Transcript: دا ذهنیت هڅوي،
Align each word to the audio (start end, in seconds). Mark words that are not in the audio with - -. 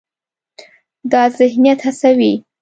دا 1.11 1.21
ذهنیت 1.37 1.79
هڅوي، 1.87 2.33